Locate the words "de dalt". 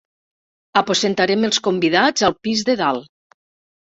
2.71-3.09